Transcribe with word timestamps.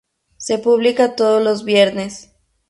Se 0.37 0.57
publica 0.57 1.15
todos 1.15 1.43
los 1.43 1.63
viernes. 1.63 2.31